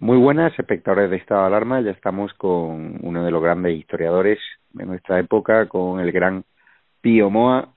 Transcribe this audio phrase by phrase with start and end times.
[0.00, 1.82] Muy buenas, espectadores de Estado de Alarma.
[1.82, 4.38] Ya estamos con uno de los grandes historiadores
[4.72, 6.42] de nuestra época, con el gran
[7.02, 7.68] Pío Moa,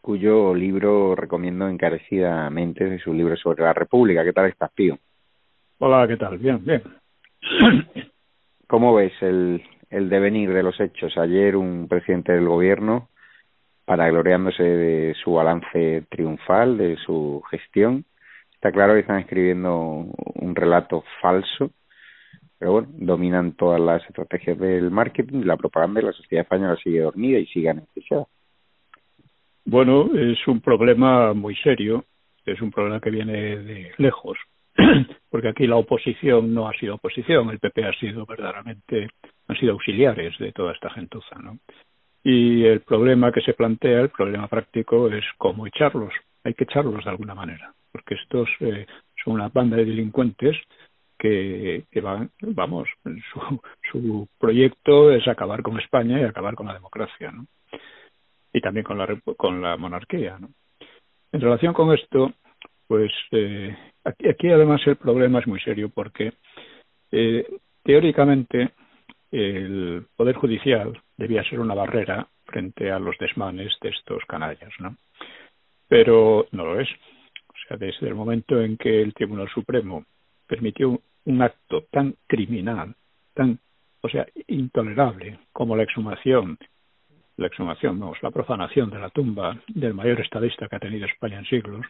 [0.00, 4.22] cuyo libro recomiendo encarecidamente de su libro sobre la República.
[4.22, 4.96] ¿Qué tal estás, Pío?
[5.78, 6.38] Hola, ¿qué tal?
[6.38, 6.80] Bien, bien.
[8.68, 11.18] ¿Cómo ves el, el devenir de los hechos?
[11.18, 13.08] Ayer un presidente del gobierno,
[13.84, 18.04] para gloriándose de su balance triunfal, de su gestión,
[18.62, 20.06] está claro que están escribiendo
[20.36, 21.72] un relato falso,
[22.60, 27.00] pero bueno, dominan todas las estrategias del marketing, la propaganda y la sociedad española sigue
[27.00, 28.26] dormida y sigue anestesiada.
[29.64, 32.04] Bueno, es un problema muy serio,
[32.46, 34.38] es un problema que viene de lejos,
[35.28, 39.08] porque aquí la oposición no ha sido oposición, el PP ha sido verdaderamente,
[39.48, 41.58] han sido auxiliares de toda esta gentuza, ¿no?
[42.22, 46.14] Y el problema que se plantea, el problema práctico, es cómo echarlos.
[46.44, 48.86] Hay que echarlos de alguna manera, porque estos eh,
[49.22, 50.56] son una banda de delincuentes
[51.18, 53.60] que, van, vamos, su,
[53.92, 57.46] su proyecto es acabar con España y acabar con la democracia, ¿no?
[58.52, 60.38] Y también con la, con la monarquía.
[61.30, 62.32] En relación con esto,
[62.88, 66.32] pues eh, aquí, aquí además el problema es muy serio porque
[67.12, 67.46] eh,
[67.84, 68.72] teóricamente
[69.30, 74.96] el Poder Judicial debía ser una barrera frente a los desmanes de estos canallas, ¿no?
[75.88, 76.88] Pero no lo es.
[77.54, 80.04] O sea, desde el momento en que el Tribunal Supremo
[80.46, 82.94] permitió un acto tan criminal,
[83.34, 83.58] tan,
[84.00, 86.58] o sea, intolerable como la exhumación,
[87.36, 91.38] la exhumación, vamos, la profanación de la tumba del mayor estadista que ha tenido España
[91.38, 91.86] en siglos,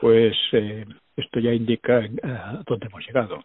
[0.00, 0.84] pues eh,
[1.16, 3.44] esto ya indica eh, a dónde hemos llegado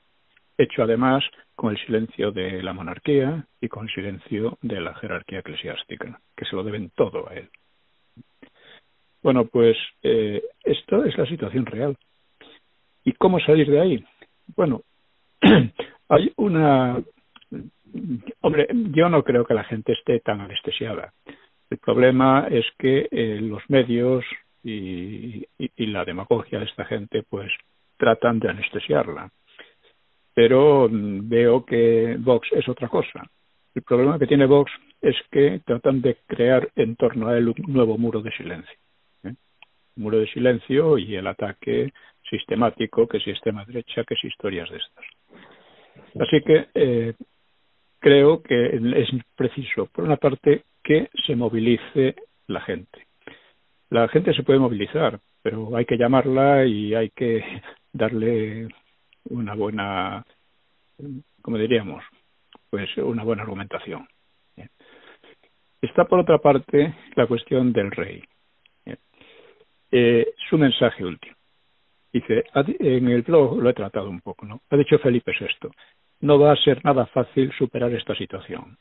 [0.58, 1.24] hecho además
[1.56, 6.46] con el silencio de la monarquía y con el silencio de la jerarquía eclesiástica, que
[6.46, 7.50] se lo deben todo a él.
[9.24, 11.98] Bueno, pues eh, esto es la situación real.
[13.04, 14.06] ¿Y cómo salir de ahí?
[14.56, 14.82] Bueno,
[16.10, 17.02] hay una...
[18.42, 21.14] Hombre, yo no creo que la gente esté tan anestesiada.
[21.70, 24.24] El problema es que eh, los medios
[24.64, 27.52] y, y, y la demagogia de esta gente pues
[27.98, 29.32] tratan de anestesiarla
[30.34, 33.24] pero veo que Vox es otra cosa.
[33.76, 34.72] El problema que tiene Vox
[35.02, 38.78] es que tratan de crear en torno a él un nuevo muro de silencio.
[39.96, 41.94] Muro de silencio y el ataque
[42.30, 45.06] sistemático, que si extrema derecha, que si historias de estas.
[46.20, 47.14] Así que eh,
[48.00, 52.16] creo que es preciso, por una parte, que se movilice
[52.48, 53.08] la gente.
[53.90, 57.44] La gente se puede movilizar, pero hay que llamarla y hay que
[57.94, 58.68] darle
[59.30, 60.26] una buena,
[61.42, 62.04] como diríamos,
[62.70, 64.08] pues una buena argumentación.
[65.82, 68.24] Está por otra parte la cuestión del rey.
[69.96, 71.36] Eh, su mensaje último.
[72.12, 74.62] Dice, en el blog lo he tratado un poco, ¿no?
[74.72, 75.70] Ha dicho Felipe VI,
[76.22, 78.76] no va a ser nada fácil superar esta situación.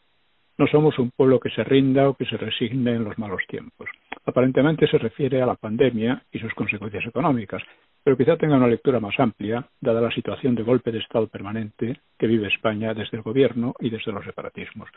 [0.57, 3.91] No somos un pueblo que se rinda o que se resigne en los malos tiempos.
[4.25, 7.63] Aparentemente se refiere a la pandemia y sus consecuencias económicas,
[8.03, 12.01] pero quizá tenga una lectura más amplia, dada la situación de golpe de Estado permanente
[12.19, 14.89] que vive España desde el gobierno y desde los separatismos.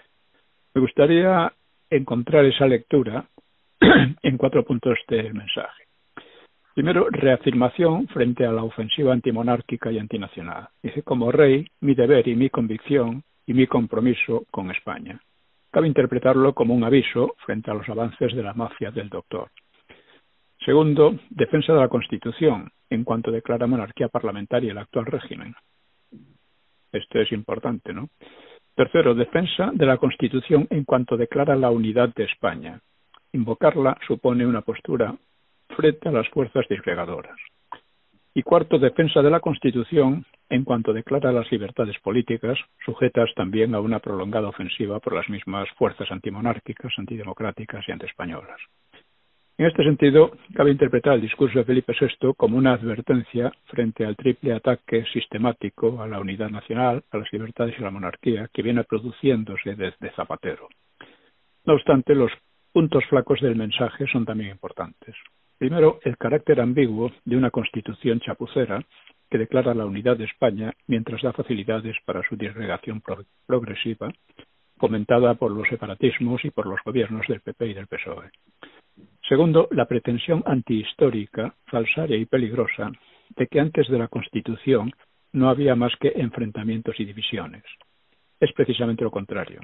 [0.73, 1.51] Me gustaría
[1.89, 3.25] encontrar esa lectura
[4.23, 5.84] en cuatro puntos del mensaje.
[6.75, 10.67] Primero, reafirmación frente a la ofensiva antimonárquica y antinacional.
[10.83, 15.17] Dice, como rey, mi deber y mi convicción y mi compromiso con España.
[15.71, 19.51] Cabe interpretarlo como un aviso frente a los avances de la mafia del doctor.
[20.65, 25.55] Segundo, defensa de la Constitución en cuanto declara monarquía parlamentaria el actual régimen.
[26.91, 28.09] Esto es importante, ¿no?
[28.75, 32.81] Tercero, defensa de la Constitución en cuanto declara la unidad de España.
[33.31, 35.15] Invocarla supone una postura
[35.69, 37.37] frente a las fuerzas disgregadoras.
[38.33, 43.79] Y cuarto, defensa de la Constitución en cuanto declara las libertades políticas, sujetas también a
[43.79, 48.59] una prolongada ofensiva por las mismas fuerzas antimonárquicas, antidemocráticas y antiespañolas.
[49.57, 54.17] En este sentido, cabe interpretar el discurso de Felipe VI como una advertencia frente al
[54.17, 58.61] triple ataque sistemático a la unidad nacional, a las libertades y a la monarquía que
[58.61, 60.67] viene produciéndose desde Zapatero.
[61.63, 62.31] No obstante, los
[62.73, 65.15] puntos flacos del mensaje son también importantes.
[65.57, 68.83] Primero, el carácter ambiguo de una constitución chapucera
[69.29, 73.01] que declara la unidad de España mientras da facilidades para su disgregación
[73.45, 74.11] progresiva,
[74.77, 78.29] fomentada por los separatismos y por los gobiernos del PP y del PSOE.
[79.27, 82.91] Segundo, la pretensión antihistórica, falsaria y peligrosa
[83.35, 84.91] de que antes de la Constitución
[85.31, 87.63] no había más que enfrentamientos y divisiones.
[88.39, 89.61] Es precisamente lo contrario.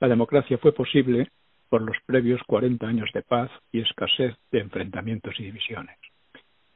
[0.00, 1.28] La democracia fue posible
[1.74, 5.98] por los previos 40 años de paz y escasez de enfrentamientos y divisiones.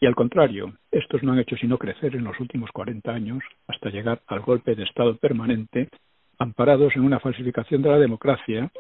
[0.01, 3.91] Y al contrario, estos no han hecho sino crecer en los últimos 40 años hasta
[3.91, 5.89] llegar al golpe de Estado permanente,
[6.41, 8.73] amparados en una falsificación de la democracia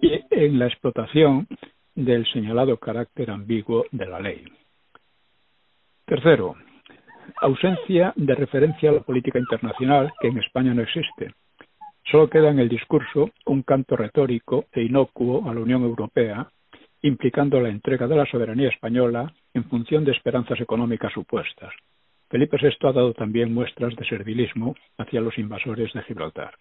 [0.00, 1.46] y en la explotación
[1.94, 4.44] del señalado carácter ambiguo de la ley.
[6.06, 6.56] Tercero,
[7.40, 11.34] ausencia de referencia a la política internacional que en España no existe.
[12.04, 16.48] Solo queda en el discurso un canto retórico e inocuo a la Unión Europea,
[17.02, 21.72] implicando la entrega de la soberanía española en función de esperanzas económicas supuestas.
[22.28, 26.54] Felipe VI ha dado también muestras de servilismo hacia los invasores de Gibraltar.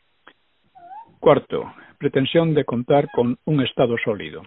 [1.19, 4.43] Cuarto, pretensión de contar con un Estado sólido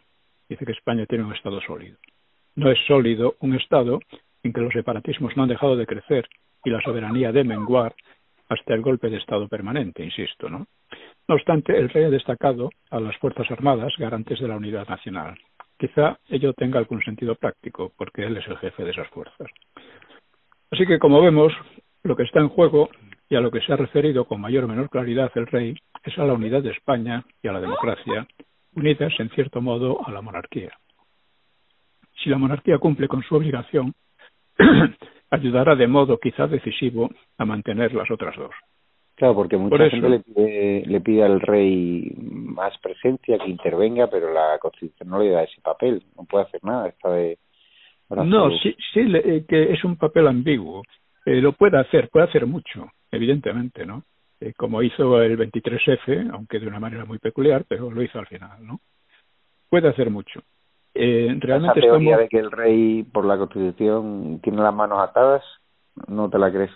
[0.49, 1.97] dice que España tiene un Estado sólido.
[2.57, 4.01] No es sólido un Estado
[4.43, 6.29] en que los separatismos no han dejado de crecer
[6.65, 7.95] y la soberanía de menguar
[8.49, 10.67] hasta el golpe de Estado permanente, insisto, ¿no?
[11.27, 15.39] No obstante, el rey ha destacado a las Fuerzas Armadas garantes de la unidad nacional.
[15.79, 19.49] Quizá ello tenga algún sentido práctico, porque él es el jefe de esas fuerzas.
[20.71, 21.53] Así que, como vemos,
[22.03, 22.91] lo que está en juego
[23.29, 25.75] y a lo que se ha referido con mayor o menor claridad el rey
[26.05, 28.27] es a la unidad de España y a la democracia
[28.75, 30.73] unidas en cierto modo a la monarquía.
[32.23, 33.95] Si la monarquía cumple con su obligación,
[35.35, 38.55] ayudará de modo quizá decisivo a mantener las otras dos.
[39.17, 44.33] Claro, porque mucha gente le pide, le pide al rey más presencia, que intervenga, pero
[44.33, 46.89] la Constitución no le da ese papel, no puede hacer nada.
[46.89, 47.39] Esta de
[48.11, 50.83] no, sí, sí eh, que es un papel ambiguo.
[51.25, 54.03] Eh, lo puede hacer, puede hacer mucho, evidentemente, ¿no?
[54.41, 58.27] Eh, como hizo el 23F, aunque de una manera muy peculiar, pero lo hizo al
[58.27, 58.81] final, ¿no?
[59.71, 60.43] Puede hacer mucho.
[60.95, 65.43] Eh, realmente Esa teoría de que el rey, por la Constitución, tiene las manos atadas,
[66.07, 66.71] ¿no te la crees?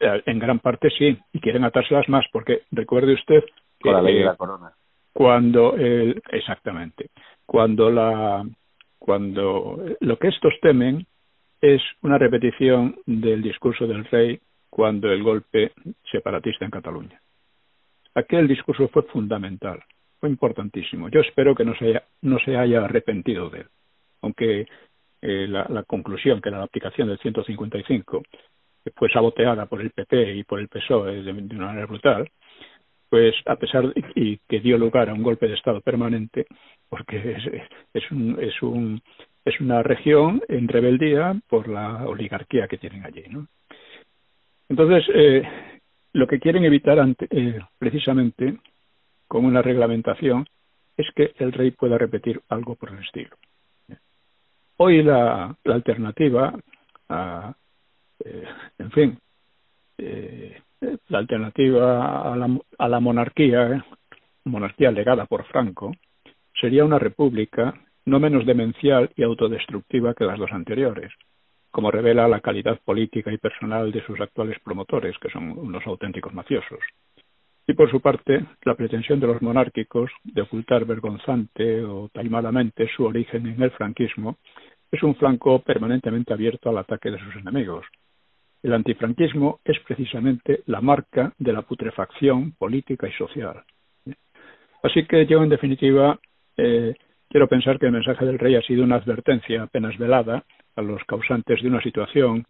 [0.00, 3.44] Eh, en gran parte sí, y quieren atárselas más, porque recuerde usted
[3.78, 3.90] que...
[3.90, 4.72] Con la ley de la corona.
[5.12, 7.10] Cuando, el, exactamente,
[7.46, 8.44] cuando la
[9.04, 11.06] cuando lo que estos temen
[11.60, 14.40] es una repetición del discurso del rey
[14.70, 15.72] cuando el golpe
[16.10, 17.20] separatista en Cataluña.
[18.14, 19.82] Aquel discurso fue fundamental,
[20.24, 21.10] fue importantísimo.
[21.10, 23.66] Yo espero que no se haya, no se haya arrepentido de él,
[24.22, 24.66] aunque
[25.20, 28.22] eh, la, conclusión, que era la aplicación del 155,
[28.82, 32.30] que fue saboteada por el PP y por el PSOE de, una manera brutal,
[33.10, 36.46] pues a pesar de y que dio lugar a un golpe de Estado permanente,
[36.88, 37.44] porque es,
[37.92, 39.02] es, un, es un
[39.44, 43.24] es una región en rebeldía por la oligarquía que tienen allí.
[43.28, 43.46] ¿no?
[44.70, 45.42] Entonces, eh,
[46.14, 48.56] lo que quieren evitar ante, eh, precisamente
[49.34, 50.46] con una reglamentación
[50.96, 53.34] es que el rey pueda repetir algo por el estilo.
[54.76, 56.54] Hoy la, la alternativa,
[57.08, 57.52] a,
[58.24, 58.44] eh,
[58.78, 59.18] en fin,
[59.98, 60.62] eh,
[61.08, 63.84] la alternativa a la, a la monarquía,
[64.44, 65.92] monarquía legada por Franco,
[66.60, 67.74] sería una república
[68.04, 71.12] no menos demencial y autodestructiva que las dos anteriores,
[71.72, 76.32] como revela la calidad política y personal de sus actuales promotores, que son unos auténticos
[76.32, 76.78] mafiosos.
[77.66, 83.04] Y por su parte, la pretensión de los monárquicos de ocultar vergonzante o taimadamente su
[83.04, 84.36] origen en el franquismo
[84.92, 87.86] es un flanco permanentemente abierto al ataque de sus enemigos.
[88.62, 93.62] El antifranquismo es precisamente la marca de la putrefacción política y social.
[94.82, 96.18] Así que yo, en definitiva,
[96.56, 96.94] eh,
[97.28, 100.44] quiero pensar que el mensaje del rey ha sido una advertencia apenas velada
[100.76, 102.44] a los causantes de una situación,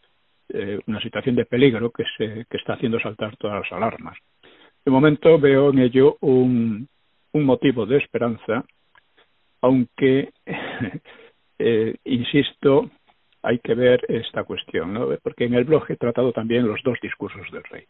[0.48, 4.18] eh, una situación de peligro que, se, que está haciendo saltar todas las alarmas.
[4.84, 6.88] De momento veo en ello un,
[7.32, 8.64] motivo de esperanza,
[9.60, 10.30] aunque,
[11.58, 12.90] eh, insisto,
[13.42, 15.08] hay que ver esta cuestión, ¿no?
[15.22, 17.84] porque en el blog he tratado también los dos discursos del rey.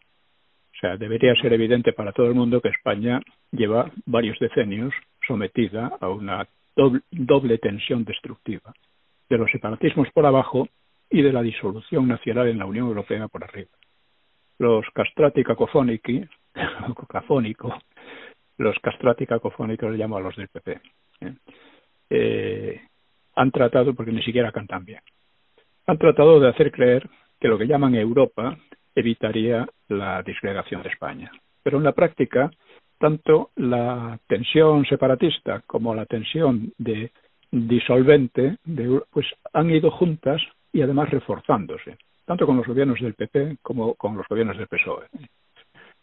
[0.74, 3.20] O sea, debería ser evidente para todo el mundo que España
[3.52, 4.92] lleva varios decenios
[5.26, 8.72] sometida a una doble, tensión destructiva,
[9.28, 10.68] de los separatismos por abajo
[11.10, 13.70] y de la disolución nacional en la Unión Europea por arriba.
[14.58, 16.24] Los castrati cacofónici
[17.08, 17.74] cacofónico,
[18.58, 20.80] los castrati cacofónicos le llamo a los del PP,
[21.20, 21.34] ¿eh?
[22.10, 22.80] Eh,
[23.36, 25.00] han tratado, porque ni siquiera cantan bien,
[25.86, 27.08] han tratado de hacer creer
[27.40, 28.56] que lo que llaman Europa
[28.94, 31.30] evitaría la disgregación de España.
[31.62, 32.50] Pero en la práctica,
[32.98, 37.10] tanto la tensión separatista como la tensión de
[37.50, 40.42] disolvente de, pues han ido juntas
[40.72, 45.06] y además reforzándose, tanto con los gobiernos del PP como con los gobiernos del PSOE.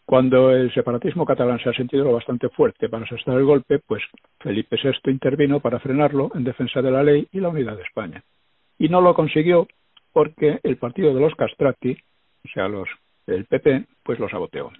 [0.04, 4.02] Cuando el separatismo catalán se ha sentido bastante fuerte para asestar el golpe, pues
[4.40, 8.22] Felipe VI intervino para frenarlo en defensa de la ley y la unidad de España.
[8.78, 9.68] Y no lo consiguió
[10.12, 11.96] porque el partido de los castrati,
[12.44, 12.88] o sea, los
[13.26, 14.70] el PP, pues lo saboteó,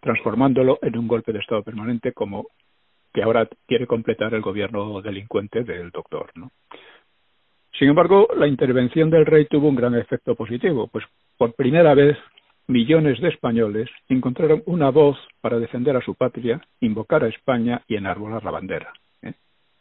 [0.00, 2.46] transformándolo en un golpe de Estado permanente como
[3.12, 6.50] que ahora quiere completar el gobierno delincuente del doctor, ¿no?
[7.78, 11.04] Sin embargo, la intervención del rey tuvo un gran efecto positivo, pues
[11.36, 12.16] por primera vez
[12.70, 17.96] millones de españoles encontraron una voz para defender a su patria, invocar a España y
[17.96, 18.92] enarbolar la bandera.
[19.22, 19.34] ¿eh?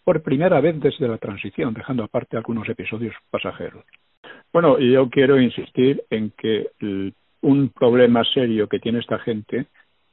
[0.03, 3.86] Por primera vez desde la transición, dejando aparte algunos episodios pasajeros.
[4.51, 6.69] Bueno, yo quiero insistir en que
[7.41, 9.67] un problema serio que tiene esta gente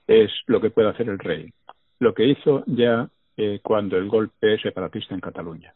[0.06, 1.50] es lo que puede hacer el rey,
[1.98, 5.72] lo que hizo ya eh, cuando el golpe separatista en Cataluña.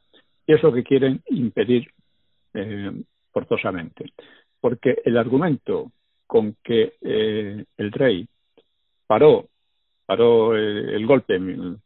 [0.47, 1.91] Y es lo que quieren impedir
[2.53, 2.93] eh,
[3.33, 4.13] forzosamente,
[4.61, 5.91] porque el argumento
[6.31, 8.25] con que eh, el rey
[9.05, 9.49] paró
[10.07, 11.41] paró eh, el golpe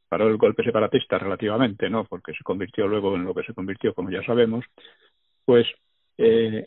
[0.06, 3.94] paró el golpe separatista relativamente no porque se convirtió luego en lo que se convirtió
[3.94, 4.62] como ya sabemos
[5.46, 5.66] pues
[6.18, 6.66] eh,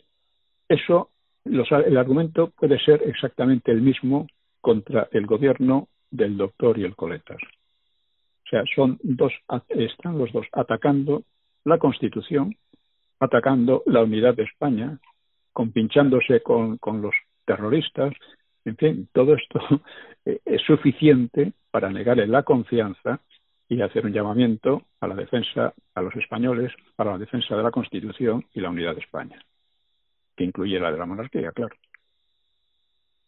[0.68, 1.10] eso
[1.44, 4.26] los, el argumento puede ser exactamente el mismo
[4.60, 7.38] contra el gobierno del doctor y el coletas.
[8.44, 9.32] O sea son dos
[9.68, 11.22] están los dos atacando
[11.64, 12.56] la constitución
[13.20, 14.98] atacando la unidad de España
[15.52, 17.14] compinchándose con, con los
[17.48, 18.12] terroristas,
[18.66, 19.58] en fin, todo esto
[20.26, 23.20] eh, es suficiente para negarle la confianza
[23.68, 27.70] y hacer un llamamiento a la defensa, a los españoles, para la defensa de la
[27.70, 29.38] Constitución y la unidad de España,
[30.36, 31.74] que incluye la de la monarquía, claro.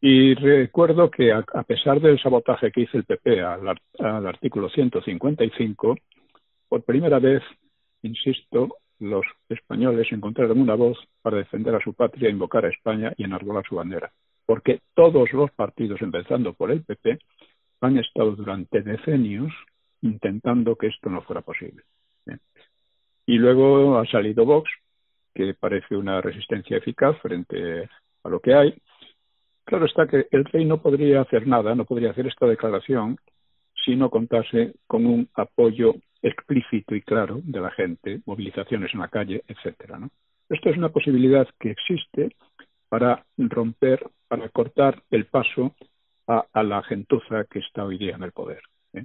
[0.02, 5.96] Y recuerdo que a, pesar del sabotaje que hizo el PP al, al artículo 155,
[6.68, 7.42] por primera vez,
[8.02, 13.24] insisto, los españoles encontraron una voz para defender a su patria, invocar a España y
[13.24, 14.12] enarbolar su bandera.
[14.46, 17.18] Porque todos los partidos, empezando por el PP,
[17.80, 19.52] han estado durante decenios
[20.02, 21.82] intentando que esto no fuera posible.
[23.26, 24.70] Y luego ha salido Vox,
[25.34, 27.88] que parece una resistencia eficaz frente
[28.24, 28.74] a lo que hay.
[29.64, 33.16] Claro está que el rey no podría hacer nada, no podría hacer esta declaración
[33.84, 39.08] si no contase con un apoyo explícito y claro de la gente, movilizaciones en la
[39.08, 39.98] calle, etcétera.
[39.98, 40.10] ¿no?
[40.48, 42.36] Esto es una posibilidad que existe
[42.88, 45.74] para romper, para cortar el paso
[46.26, 48.60] a, la gentuza que está hoy día en el poder.
[48.92, 49.04] ¿eh?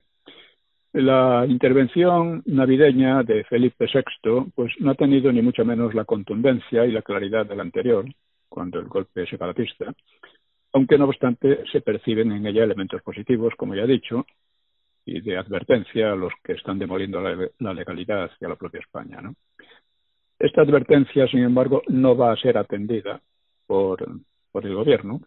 [0.93, 6.85] La intervención navideña de Felipe VI pues no ha tenido ni mucho menos la contundencia
[6.85, 8.05] y la claridad de la anterior,
[8.49, 9.93] cuando el golpe separatista,
[10.73, 14.25] aunque no obstante se perciben en ella elementos positivos, como ya he dicho,
[15.05, 19.21] y de advertencia a los que están demoliendo la, legalidad y a la propia España.
[20.39, 23.21] Esta advertencia, sin embargo, no va a ser atendida
[23.67, 24.03] por,
[24.53, 25.21] el gobierno,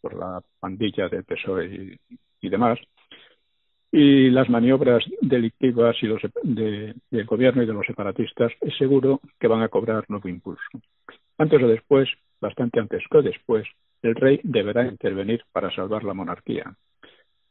[0.00, 1.98] por la pandilla del PSOE
[2.40, 2.78] y, demás,
[3.90, 6.08] y las maniobras delictivas y
[6.42, 10.62] del gobierno y de los separatistas es seguro que van a cobrar nuevo impulso.
[11.38, 12.08] Antes o después,
[12.40, 13.66] bastante antes que después,
[14.02, 16.76] el rey deberá intervenir para salvar la monarquía.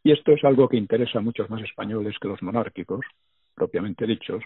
[0.04, 3.06] Y esto es algo que interesa a muchos más españoles que los monárquicos,
[3.56, 4.44] propiamente dichos,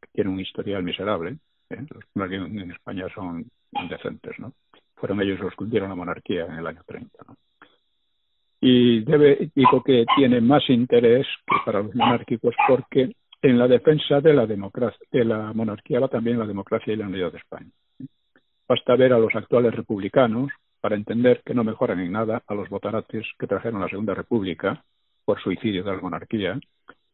[0.00, 1.38] que tienen un historial miserable.
[1.70, 1.86] ¿eh?
[1.90, 4.52] Los monárquicos en España son indecentes, ¿no?
[4.96, 7.36] Fueron ellos los que hundieron la monarquía en el año 30, ¿no?
[8.60, 14.34] y digo que tiene más interés que para los monárquicos porque en la defensa de
[14.34, 17.70] la democracia, de la monarquía va también la democracia y la unidad de España.
[18.68, 20.50] Basta ver a los actuales republicanos
[20.80, 24.84] para entender que no mejoran en nada a los botarates que trajeron la Segunda República
[25.28, 26.58] por suicidio de la monarquía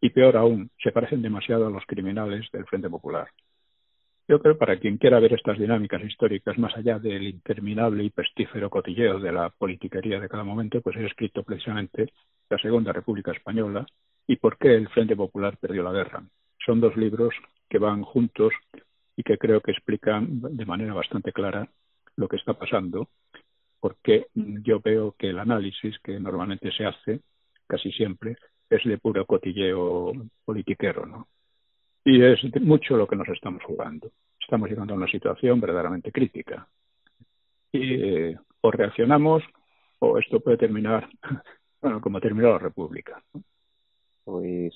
[0.00, 3.26] y peor aún, se parecen demasiado a los criminales del Frente Popular.
[4.28, 8.10] Yo creo que para quien quiera ver estas dinámicas históricas más allá del interminable y
[8.10, 12.12] pestífero cotilleo de la politiquería de cada momento, pues he escrito precisamente
[12.48, 13.84] la Segunda República Española
[14.28, 16.22] y por qué el Frente Popular perdió la guerra.
[16.64, 17.34] Son dos libros
[17.68, 18.52] que van juntos
[19.16, 21.68] y que creo que explican de manera bastante clara
[22.14, 23.08] lo que está pasando,
[23.80, 27.20] porque yo veo que el análisis que normalmente se hace,
[27.74, 28.36] casi siempre,
[28.70, 30.12] es de puro cotilleo
[30.44, 31.26] politiquero, ¿no?
[32.04, 34.10] Y es mucho lo que nos estamos jugando.
[34.40, 36.68] Estamos llegando a una situación verdaderamente crítica.
[37.72, 39.42] Y eh, o reaccionamos
[39.98, 41.08] o esto puede terminar,
[41.82, 43.20] bueno, como terminó la República.
[44.22, 44.72] Pues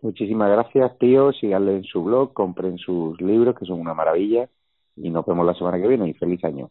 [0.00, 1.32] muchísimas gracias, tío.
[1.32, 4.48] Síganle en su blog, compren sus libros, que son una maravilla.
[4.96, 6.70] Y nos vemos la semana que viene y feliz año.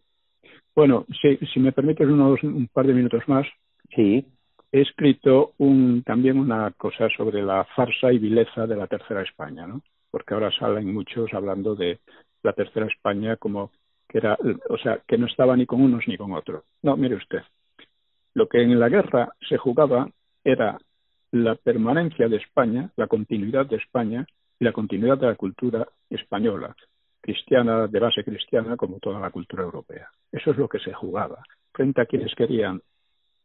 [0.75, 3.45] Bueno, si, si me permites unos, un par de minutos más.
[3.95, 4.25] Sí
[4.73, 9.67] he escrito un, también una cosa sobre la farsa y vileza de la Tercera España,
[9.67, 9.83] ¿no?
[10.09, 11.99] Porque ahora salen muchos hablando de
[12.41, 13.71] la Tercera España como
[14.09, 14.35] que era,
[14.69, 16.63] o sea, que no estaba ni con unos ni con otros.
[16.81, 17.43] No, mire usted,
[18.33, 20.09] lo que en la guerra se jugaba
[20.43, 20.79] era
[21.31, 24.25] la permanencia de España, la continuidad de España
[24.59, 26.75] y la continuidad de la cultura española,
[27.21, 30.09] cristiana, de base cristiana, como toda la cultura europea.
[30.31, 32.81] Eso es lo que se jugaba, frente a quienes querían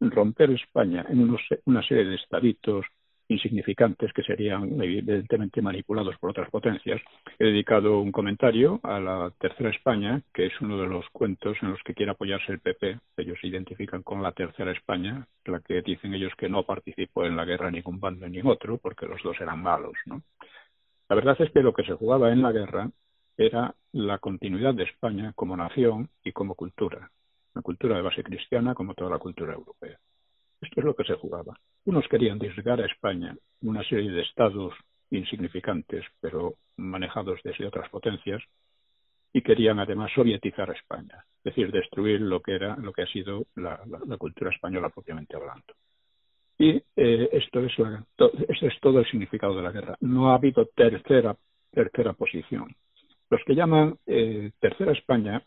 [0.00, 2.86] romper España en una serie de estaditos
[3.28, 7.00] insignificantes que serían evidentemente manipulados por otras potencias.
[7.38, 11.70] He dedicado un comentario a la Tercera España, que es uno de los cuentos en
[11.70, 12.98] los que quiere apoyarse el PP.
[13.18, 17.36] Ellos se identifican con la Tercera España, la que dicen ellos que no participó en
[17.36, 19.94] la guerra ningún bando ni otro, porque los dos eran malos.
[20.06, 20.22] ¿no?
[21.08, 22.90] La verdad es que lo que se jugaba en la guerra
[23.36, 27.10] era la continuidad de España como nación y como cultura
[27.58, 29.98] una cultura de base cristiana como toda la cultura europea.
[30.60, 31.58] Esto es lo que se jugaba.
[31.86, 34.74] Unos querían disgregar a España una serie de estados
[35.10, 38.40] insignificantes, pero manejados desde otras potencias,
[39.32, 43.06] y querían además sovietizar a España, es decir, destruir lo que era, lo que ha
[43.06, 43.80] sido la,
[44.18, 45.74] cultura española propiamente hablando.
[46.58, 48.04] Y eh, esto es la,
[48.48, 49.96] es todo el significado de la guerra.
[50.00, 51.36] No ha habido tercera
[51.72, 52.74] tercera posición.
[53.30, 55.42] Los que llaman eh, tercera España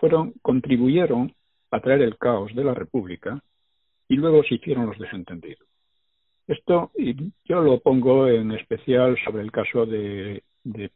[0.00, 1.34] fueron contribuyeron
[1.70, 3.42] a traer el caos de la República
[4.08, 5.68] y luego se hicieron los desentendidos.
[6.46, 6.90] Esto
[7.44, 10.42] yo lo pongo en especial sobre el caso de,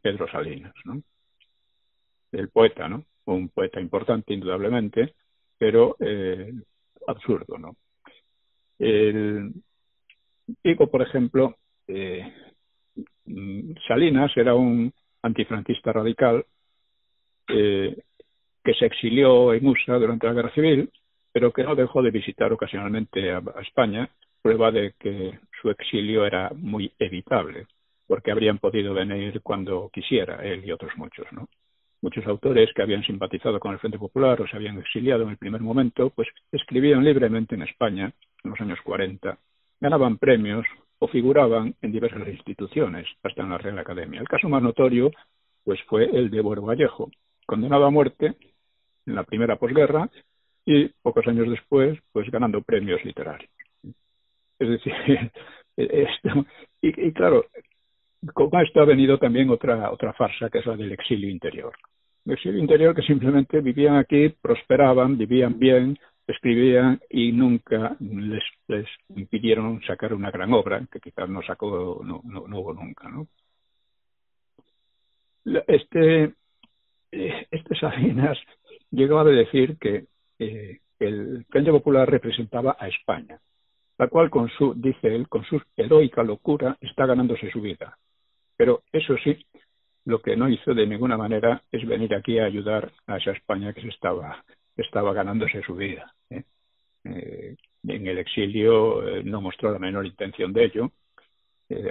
[0.01, 0.73] Pedro Salinas.
[2.31, 3.05] El poeta, ¿no?
[3.25, 5.15] Un poeta importante, indudablemente,
[5.57, 6.53] pero eh,
[7.07, 7.77] absurdo, ¿no?
[8.77, 9.53] El,
[10.61, 11.55] digo, por ejemplo,
[11.87, 12.33] eh,
[13.87, 16.45] Salinas era un antifranquista radical
[17.47, 17.95] eh,
[18.65, 20.89] que se exilió en USA durante la Guerra Civil,
[21.31, 24.09] pero que no dejó de visitar ocasionalmente a, España,
[24.41, 27.67] prueba de que su exilio era muy evitable,
[28.07, 31.47] porque habrían podido venir cuando quisiera él y otros muchos, ¿no?
[32.01, 35.37] Muchos autores que habían simpatizado con el Frente Popular o se habían exiliado en el
[35.37, 38.11] primer momento, pues escribían libremente en España
[38.43, 39.37] en los años 40,
[39.79, 40.65] ganaban premios
[40.99, 44.21] o figuraban en diversas instituciones, hasta en la Real Academia.
[44.21, 45.11] El caso más notorio
[45.63, 47.09] pues fue el de Buero Vallejo,
[47.45, 48.35] condenado a muerte
[49.05, 50.09] en la primera posguerra
[50.65, 53.51] y pocos años después, pues ganando premios literarios.
[54.59, 54.93] Es decir,
[55.77, 56.45] esto,
[56.81, 57.45] y, claro,
[58.33, 61.73] con esto ha venido también otra, otra farsa, que es la del exilio interior.
[62.25, 68.87] El exilio interior que simplemente vivían aquí, prosperaban, vivían bien, escribían y nunca les, les
[69.15, 73.27] impidieron sacar una gran obra, que quizás no sacó, no, no, no hubo nunca, ¿no?
[75.67, 76.33] Este,
[77.11, 78.37] este Salinas
[78.95, 80.05] llegó a decir que
[80.39, 83.39] eh, el Frente Popular representaba a España,
[83.97, 87.97] la cual, con su, dice él, con su heroica locura está ganándose su vida.
[88.57, 89.45] Pero eso sí,
[90.05, 93.73] lo que no hizo de ninguna manera es venir aquí a ayudar a esa España
[93.73, 94.43] que se estaba,
[94.77, 96.13] estaba ganándose su vida.
[96.29, 96.43] ¿eh?
[97.03, 97.55] Eh,
[97.87, 100.91] en el exilio no mostró la menor intención de ello.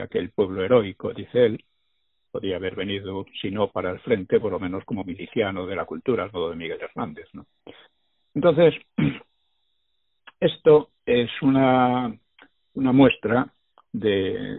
[0.03, 1.65] aquel pueblo heroico, dice él,
[2.35, 5.85] podía haber venido, si no para el frente, por lo menos como miliciano de la
[5.85, 7.29] cultura, al modo de Miguel Hernández.
[7.33, 7.47] ¿no?
[8.35, 8.75] Entonces,
[10.41, 12.13] esto es una,
[12.75, 13.47] una muestra
[13.93, 14.59] de,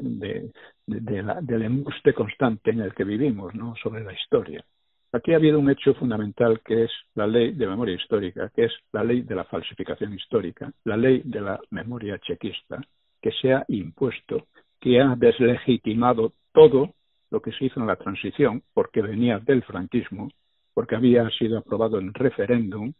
[0.87, 3.51] de, la, del embuste constante en el que vivimos
[3.83, 4.63] sobre la historia.
[5.11, 8.73] Aquí ha habido un hecho fundamental que es la ley de memoria histórica, que es
[8.93, 12.79] la ley de la falsificación histórica, la ley de la memoria chequista,
[13.21, 14.47] que se ha impuesto,
[14.79, 16.93] que ha deslegitimado todo
[17.31, 20.29] lo que se hizo en la transición, porque venía del franquismo,
[20.73, 22.93] porque había sido aprobado en referéndum,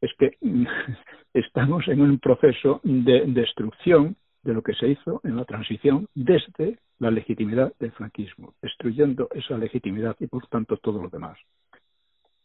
[0.00, 0.36] es que
[1.34, 6.78] estamos en un proceso de destrucción de lo que se hizo en la transición desde
[6.98, 11.38] la legitimidad del franquismo, destruyendo esa legitimidad y por tanto todo lo demás.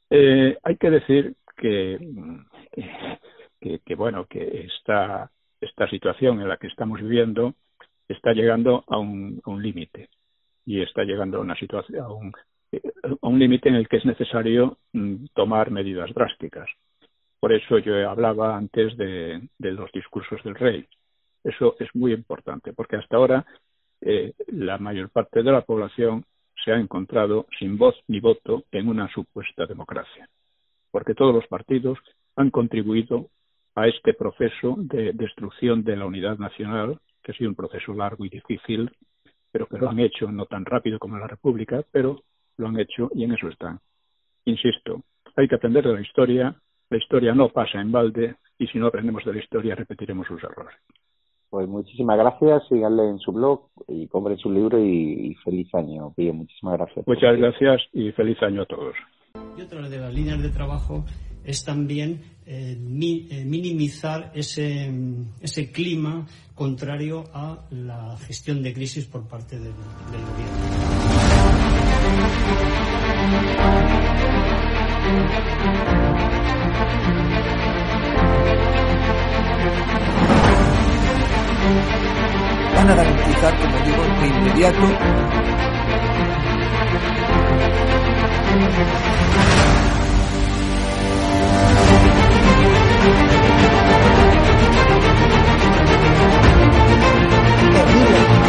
[0.09, 1.99] Eh, hay que decir que,
[3.97, 5.29] bueno que esta,
[5.89, 7.53] situación en la que estamos viviendo
[8.07, 10.09] está llegando a un límite
[10.69, 12.31] y está llegando a una situación a un,
[13.23, 16.69] a un límite en el que es necesario mm, tomar medidas drásticas.
[17.39, 20.85] Por eso yo hablaba antes de, de los discursos del rey.
[21.43, 23.47] Eso es muy importante, porque hasta ahora
[24.01, 26.23] eh, la mayor parte de la población
[26.63, 30.29] se ha encontrado sin voz ni voto en una supuesta democracia,
[30.91, 31.97] porque todos los partidos
[32.35, 33.31] han contribuido
[33.73, 38.23] a este proceso de destrucción de la unidad nacional, que ha sido un proceso largo
[38.23, 38.91] y difícil,
[39.51, 42.21] pero que lo han hecho no tan rápido como la República, pero
[42.57, 43.79] lo han hecho y en eso están.
[44.45, 45.01] Insisto,
[45.35, 46.55] hay que aprender de la historia,
[46.89, 50.43] la historia no pasa en balde y si no aprendemos de la historia repetiremos sus
[50.43, 50.75] errores.
[51.49, 56.31] Pues muchísimas gracias, síganle en su blog y compren su libro y, feliz año, Pío.
[56.33, 57.07] Muchísimas gracias.
[57.07, 58.95] Muchas gracias y feliz año a todos.
[59.57, 61.05] Y otra de las líneas de trabajo
[61.43, 64.91] es también eh, eh, minimizar ese,
[65.41, 69.73] ese clima contrario a la gestión de crisis por parte del,
[70.11, 70.69] del gobierno.
[82.79, 84.87] van a garantizar, como digo, de inmediato
[97.89, 98.48] Terrible.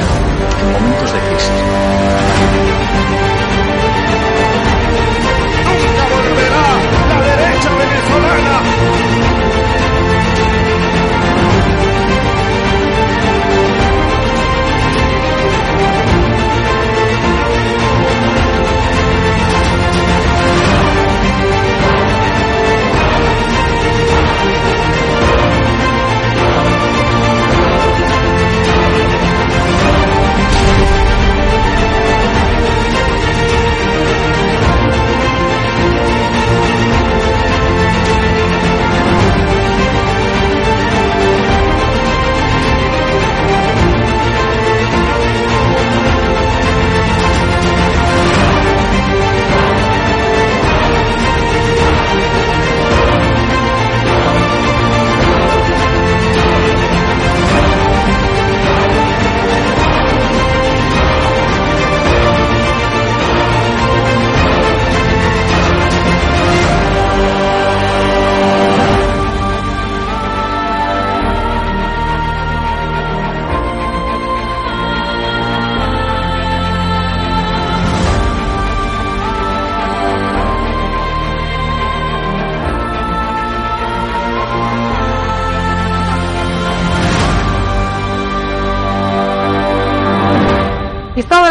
[0.63, 1.30] 我们不是